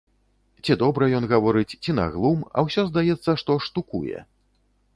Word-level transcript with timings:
Ці 0.67 0.71
добра 0.83 1.09
ён 1.17 1.27
гаворыць, 1.33 1.77
ці 1.85 1.91
на 1.99 2.07
глум, 2.15 2.39
а 2.55 2.65
ўсё 2.69 2.87
здаецца, 2.89 3.37
што 3.43 3.61
штукуе. 3.67 4.19